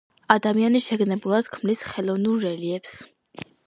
ადამიანი 0.35 0.81
შეგნებულად 0.85 1.53
ქმნის 1.59 1.87
ხელოვნურ 1.93 2.45
რელიეფს 2.51 3.01